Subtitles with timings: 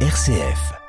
[0.00, 0.85] RCF.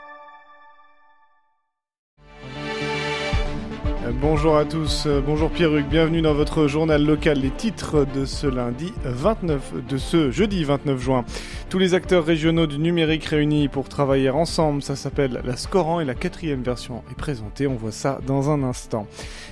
[4.13, 7.39] Bonjour à tous, bonjour Pierruc, bienvenue dans votre journal local.
[7.39, 11.25] Les titres de ce lundi 29, de ce jeudi 29 juin.
[11.69, 16.05] Tous les acteurs régionaux du numérique réunis pour travailler ensemble, ça s'appelle la Scoran et
[16.05, 19.07] la quatrième version est présentée, on voit ça dans un instant.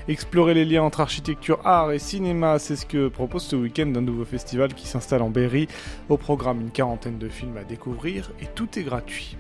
[0.07, 4.02] Explorer les liens entre architecture, art et cinéma, c'est ce que propose ce week-end un
[4.02, 5.68] nouveau festival qui s'installe en Berry.
[6.08, 9.36] Au programme une quarantaine de films à découvrir et tout est gratuit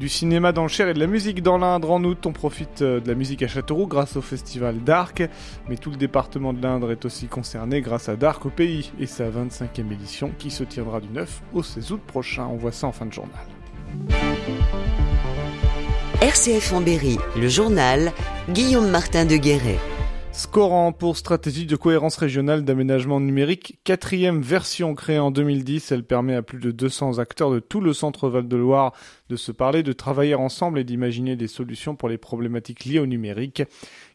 [0.00, 1.90] du cinéma dans le Cher et de la musique dans l'Indre.
[1.90, 5.22] En août, on profite euh, de la musique à Châteauroux grâce au festival d'Arc,
[5.68, 9.06] mais tout le département de l'Indre est aussi concerné grâce à Dark au pays et
[9.06, 12.46] sa 25e édition qui se tiendra du 9 au 16 août prochain.
[12.50, 13.44] On voit ça en fin de journal.
[16.22, 18.12] RCF en Berry, le journal
[18.48, 19.78] Guillaume Martin de Guéret.
[20.32, 26.36] Scorant pour stratégie de cohérence régionale d'aménagement numérique, quatrième version créée en 2010, elle permet
[26.36, 28.92] à plus de 200 acteurs de tout le centre Val-de-Loire
[29.28, 33.06] de se parler, de travailler ensemble et d'imaginer des solutions pour les problématiques liées au
[33.06, 33.64] numérique.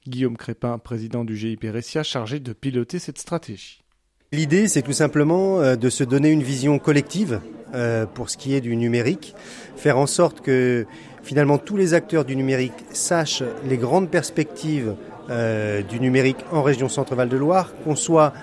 [0.08, 3.83] Guillaume Crépin, président du GIP Ressia, chargé de piloter cette stratégie.
[4.31, 7.41] L'idée, c'est tout simplement euh, de se donner une vision collective
[7.73, 9.36] euh, pour ce qui est du numérique,
[9.75, 10.86] faire en sorte que
[11.23, 14.95] finalement tous les acteurs du numérique sachent les grandes perspectives
[15.29, 18.33] euh, du numérique en région Centre-Val de Loire, qu'on soit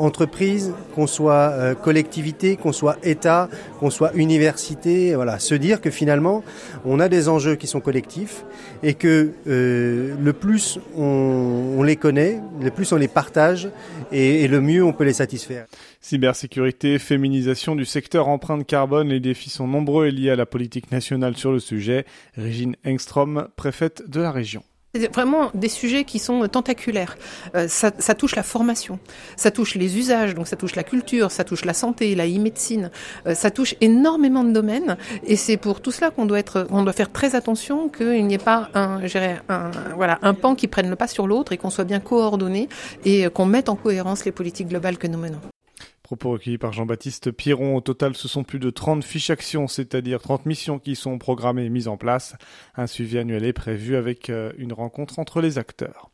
[0.00, 5.90] entreprise, qu'on soit euh, collectivité, qu'on soit État, qu'on soit université, voilà, se dire que
[5.90, 6.42] finalement
[6.84, 8.44] on a des enjeux qui sont collectifs
[8.82, 13.70] et que euh, le plus on, les connaît, le plus on les partage
[14.12, 15.66] et, et, le mieux on peut les satisfaire.
[16.00, 20.90] Cybersécurité, féminisation du secteur empreinte carbone, les défis sont nombreux et liés à la politique
[20.90, 22.04] nationale sur le sujet.
[22.36, 24.62] Régine Engstrom, préfète de la région.
[24.92, 27.16] C'est vraiment des sujets qui sont tentaculaires.
[27.54, 28.98] Euh, ça, ça, touche la formation,
[29.36, 32.90] ça touche les usages, donc ça touche la culture, ça touche la santé, la e-médecine,
[33.28, 34.96] euh, ça touche énormément de domaines.
[35.22, 38.34] Et c'est pour tout cela qu'on doit être, on doit faire très attention qu'il n'y
[38.34, 39.00] ait pas un,
[39.48, 42.68] un, voilà, un pan qui prenne le pas sur l'autre et qu'on soit bien coordonné
[43.04, 45.40] et qu'on mette en cohérence les politiques globales que nous menons.
[46.10, 47.76] Propos recueillis par Jean-Baptiste Piron.
[47.76, 51.66] Au total, ce sont plus de 30 fiches actions, c'est-à-dire 30 missions qui sont programmées
[51.66, 52.34] et mises en place.
[52.74, 56.10] Un suivi annuel est prévu avec euh, une rencontre entre les acteurs.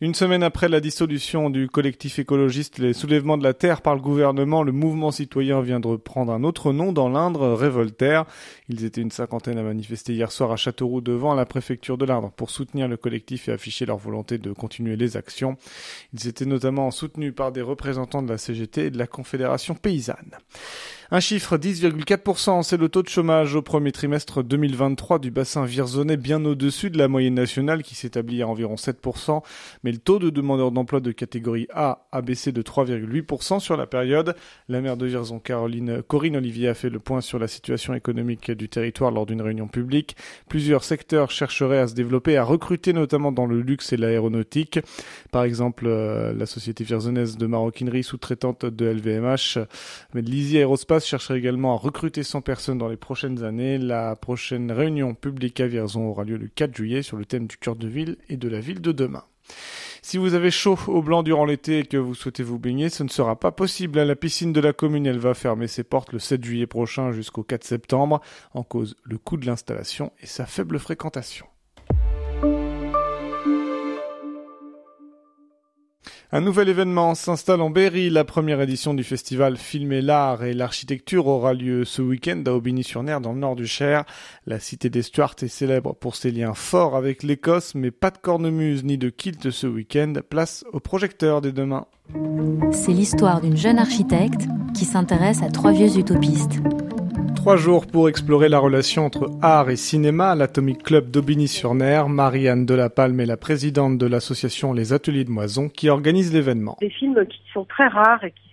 [0.00, 4.00] Une semaine après la dissolution du collectif écologiste Les Soulèvements de la Terre par le
[4.00, 8.24] gouvernement, le mouvement citoyen vient de reprendre un autre nom dans l'Indre, Révoltaire.
[8.68, 12.32] Ils étaient une cinquantaine à manifester hier soir à Châteauroux devant la préfecture de l'Indre
[12.32, 15.56] pour soutenir le collectif et afficher leur volonté de continuer les actions.
[16.12, 20.38] Ils étaient notamment soutenus par des représentants de la CGT et de la Confédération paysanne.
[21.10, 26.18] Un chiffre 10,4%, c'est le taux de chômage au premier trimestre 2023 du bassin virzonnais
[26.18, 29.42] bien au-dessus de la moyenne nationale qui s'établit à environ 7%,
[29.84, 33.86] mais le taux de demandeurs d'emploi de catégorie A a baissé de 3,8% sur la
[33.86, 34.36] période.
[34.68, 38.50] La maire de Virzon, Caroline Corinne Olivier, a fait le point sur la situation économique
[38.50, 40.14] du territoire lors d'une réunion publique.
[40.50, 44.78] Plusieurs secteurs chercheraient à se développer, à recruter notamment dans le luxe et l'aéronautique.
[45.32, 49.58] Par exemple, euh, la société de maroquinerie sous-traitante de LVMH,
[50.12, 53.78] mais Lizzie Aerospace chercherait également à recruter 100 personnes dans les prochaines années.
[53.78, 57.56] La prochaine réunion publique à Vierzon aura lieu le 4 juillet sur le thème du
[57.56, 59.24] cœur de ville et de la ville de demain.
[60.02, 63.02] Si vous avez chaud au blanc durant l'été et que vous souhaitez vous baigner, ce
[63.02, 64.00] ne sera pas possible.
[64.00, 67.42] La piscine de la commune, elle va fermer ses portes le 7 juillet prochain jusqu'au
[67.42, 68.20] 4 septembre,
[68.54, 71.46] en cause le coût de l'installation et sa faible fréquentation.
[76.30, 78.10] Un nouvel événement s'installe en Berry.
[78.10, 83.16] La première édition du festival Filmer l'art et l'architecture aura lieu ce week-end à Aubigny-sur-Ner
[83.22, 84.04] dans le nord du Cher.
[84.46, 88.18] La cité des Stuarts est célèbre pour ses liens forts avec l'Écosse, mais pas de
[88.18, 90.12] cornemuse ni de kilt ce week-end.
[90.28, 91.86] Place au projecteur des demain.
[92.72, 94.42] C'est l'histoire d'une jeune architecte
[94.74, 96.60] qui s'intéresse à trois vieux utopistes.
[97.48, 102.02] Trois jours pour explorer la relation entre art et cinéma à l'Atomic Club d'Aubigny-sur-Ner.
[102.06, 106.76] Marianne Delapalme est la présidente de l'association Les Ateliers de Moison qui organise l'événement.
[106.78, 107.14] Des films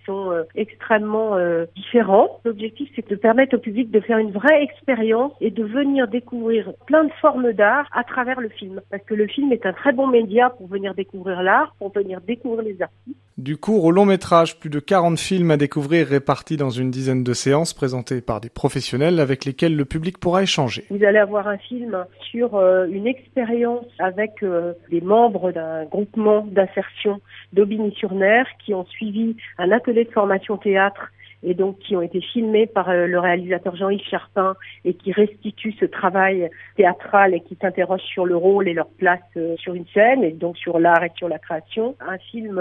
[0.05, 2.39] sont euh, extrêmement euh, différents.
[2.45, 6.71] L'objectif, c'est de permettre au public de faire une vraie expérience et de venir découvrir
[6.85, 8.81] plein de formes d'art à travers le film.
[8.91, 12.21] Parce que le film est un très bon média pour venir découvrir l'art, pour venir
[12.21, 13.17] découvrir les artistes.
[13.37, 17.21] Du court au long métrage, plus de 40 films à découvrir répartis dans une dizaine
[17.21, 20.85] de séances présentées par des professionnels avec lesquels le public pourra échanger.
[20.89, 24.43] Vous allez avoir un film sur euh, une expérience avec
[24.89, 27.19] des membres d'un groupement d'insertion
[27.51, 31.11] d'Aubigny-sur-Ner qui ont suivi un atelier de formation théâtre
[31.43, 35.75] et donc qui ont été filmés par euh, le réalisateur Jean-Yves Charpin et qui restituent
[35.79, 39.21] ce travail théâtral et qui s'interrogent sur le rôle et leur place
[39.57, 41.95] sur une scène et donc sur l'art et sur la création.
[41.99, 42.59] Un film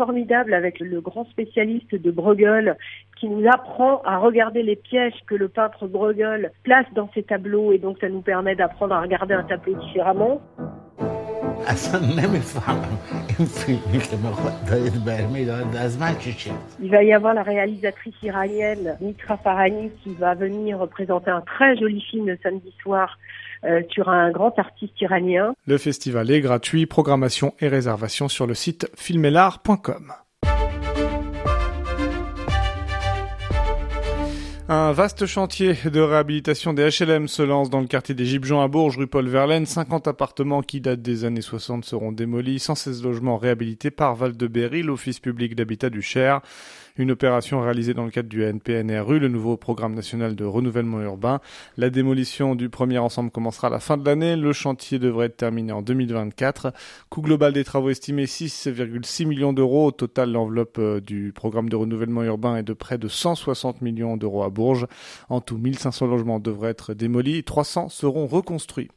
[0.00, 2.76] formidable avec le grand spécialiste de Bruegel
[3.18, 7.70] qui nous apprend à regarder les pièges que le peintre Bruegel place dans ses tableaux
[7.72, 10.40] et donc ça nous permet d'apprendre à regarder un tableau différemment.
[16.82, 21.76] Il va y avoir la réalisatrice iranienne Mitra Farani qui va venir présenter un très
[21.76, 23.18] joli film le samedi soir
[23.64, 25.54] euh, sur un grand artiste iranien.
[25.66, 30.12] Le festival est gratuit, programmation et réservation sur le site filmelar.com.
[34.72, 38.68] Un vaste chantier de réhabilitation des HLM se lance dans le quartier des Gibjons à
[38.68, 39.66] Bourges, rue Paul Verlaine.
[39.66, 44.46] 50 appartements qui datent des années 60 seront démolis, 116 logements réhabilités par Val de
[44.46, 46.40] Berry, l'Office public d'habitat du Cher.
[46.96, 51.40] Une opération réalisée dans le cadre du NPNRU, le nouveau programme national de renouvellement urbain.
[51.76, 54.36] La démolition du premier ensemble commencera à la fin de l'année.
[54.36, 56.72] Le chantier devrait être terminé en 2024.
[57.08, 59.86] Coût global des travaux estimé 6,6 millions d'euros.
[59.86, 64.16] Au total, l'enveloppe euh, du programme de renouvellement urbain est de près de 160 millions
[64.16, 64.59] d'euros à Bourges.
[65.28, 68.88] En tout, 1500 logements devraient être démolis et 300 seront reconstruits.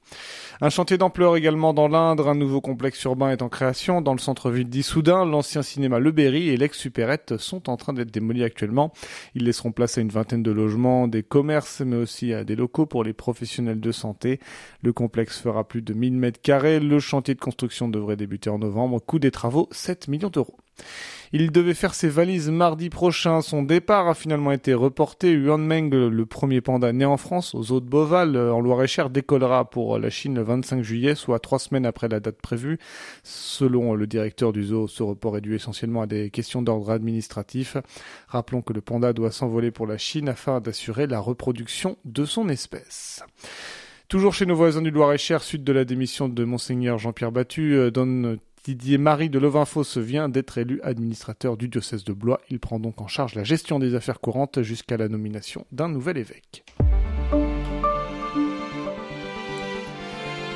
[0.62, 2.30] Un chantier d'ampleur également dans l'Indre.
[2.30, 5.26] Un nouveau complexe urbain est en création dans le centre-ville d'Issoudun.
[5.26, 8.94] L'ancien cinéma Le Berry et l'ex-supérette sont en train d'être démolis actuellement.
[9.36, 12.86] Ils laisseront place à une vingtaine de logements, des commerces, mais aussi à des locaux
[12.86, 14.40] pour les professionnels de santé.
[14.82, 16.80] Le complexe fera plus de 1000 mètres carrés.
[16.80, 19.00] Le chantier de construction devrait débuter en novembre.
[19.00, 20.58] Coût des travaux, 7 millions d'euros.
[21.36, 23.42] Il devait faire ses valises mardi prochain.
[23.42, 25.32] Son départ a finalement été reporté.
[25.32, 29.68] Yuan Meng, le premier panda né en France, aux eaux de Beauval, en Loire-et-Cher, décollera
[29.68, 32.78] pour la Chine le 25 juillet, soit trois semaines après la date prévue.
[33.24, 37.78] Selon le directeur du zoo, ce report est dû essentiellement à des questions d'ordre administratif.
[38.28, 42.48] Rappelons que le panda doit s'envoler pour la Chine afin d'assurer la reproduction de son
[42.48, 43.24] espèce.
[44.08, 47.90] Toujours chez nos voisins du Loir-et-Cher, suite de la démission de Monseigneur Jean-Pierre Battu, euh,
[47.90, 52.40] donne Didier Marie de Lovinfos vient d'être élu administrateur du diocèse de Blois.
[52.50, 56.18] Il prend donc en charge la gestion des affaires courantes jusqu'à la nomination d'un nouvel
[56.18, 56.64] évêque.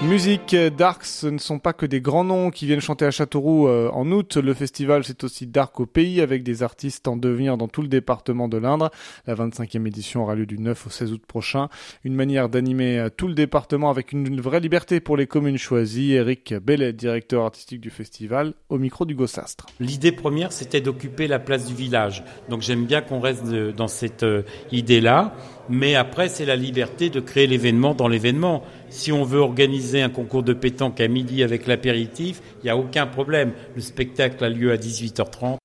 [0.03, 3.67] Musique, Dark, ce ne sont pas que des grands noms qui viennent chanter à Châteauroux
[3.67, 4.37] euh, en août.
[4.37, 7.87] Le festival, c'est aussi Dark au pays, avec des artistes en devenir dans tout le
[7.87, 8.91] département de l'Indre.
[9.25, 11.69] La 25e édition aura lieu du 9 au 16 août prochain.
[12.03, 16.13] Une manière d'animer euh, tout le département avec une vraie liberté pour les communes choisies.
[16.13, 19.65] Eric Bellet, directeur artistique du festival, au micro du Gossastre.
[19.79, 22.23] L'idée première, c'était d'occuper la place du village.
[22.49, 25.33] Donc j'aime bien qu'on reste dans cette euh, idée-là.
[25.69, 28.63] Mais après, c'est la liberté de créer l'événement dans l'événement.
[28.89, 32.77] Si on veut organiser un concours de pétanque à midi avec l'apéritif, il n'y a
[32.77, 33.53] aucun problème.
[33.75, 35.57] Le spectacle a lieu à 18h30.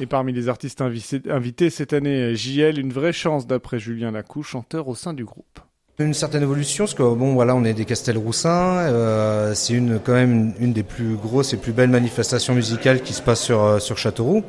[0.00, 4.88] Et parmi les artistes invités cette année, JL, une vraie chance d'après Julien Lacou, chanteur
[4.88, 5.60] au sein du groupe.
[6.00, 10.12] Une certaine évolution, parce que bon voilà, on est des Castelroussins, euh, c'est une quand
[10.12, 13.78] même une, des plus grosses et plus belles manifestations musicales qui se passe sur euh,
[13.80, 14.44] sur Châteauroux.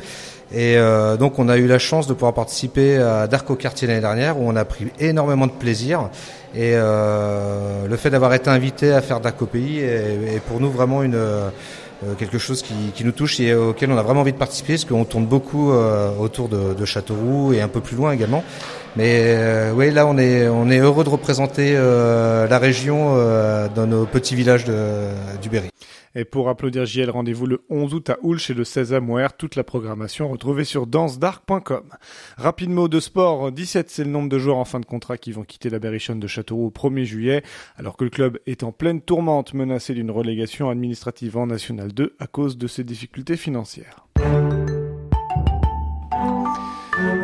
[0.54, 4.00] Et euh, donc on a eu la chance de pouvoir participer à Dark quartier l'année
[4.00, 6.12] dernière où on a pris énormément de plaisir.
[6.54, 10.60] Et euh, le fait d'avoir été invité à faire Dark au pays est, est pour
[10.60, 11.18] nous vraiment une
[12.18, 15.06] quelque chose qui, nous touche et auquel on a vraiment envie de participer parce qu'on
[15.06, 18.44] tourne beaucoup euh, autour de, Châteauroux et un peu plus loin également.
[18.96, 23.16] Mais euh, oui, là on est, on est heureux de représenter la région
[23.76, 25.70] dans nos petits villages du Berry.
[26.16, 29.00] Et pour applaudir JL, rendez-vous le 11 août à Oulch et le 16 à.
[29.38, 31.84] Toute la programmation retrouvée sur dansedark.com.
[32.38, 33.52] Rapide mot de sport.
[33.52, 36.20] 17, c'est le nombre de joueurs en fin de contrat qui vont quitter la Berrichonne
[36.20, 37.44] de Châteauroux au 1er juillet,
[37.78, 42.16] alors que le club est en pleine tourmente menacé d'une relégation administrative en National 2
[42.20, 44.06] à cause de ses difficultés financières.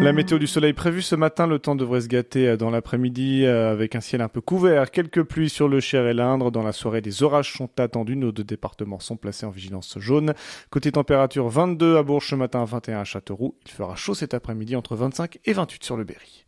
[0.02, 3.46] La météo du soleil prévue ce matin, le temps devrait se gâter euh, dans l'après-midi
[3.46, 6.52] euh, avec un ciel un peu couvert, quelques pluies sur le Cher et l'Indre.
[6.52, 8.16] Dans la soirée, des orages sont attendus.
[8.16, 10.34] Nos deux départements sont placés en vigilance jaune.
[10.70, 13.56] Côté température, 22 à Bourges ce matin, 21 à Châteauroux.
[13.66, 16.46] Il fera chaud cet après-midi entre 25 et 28 sur le Berry.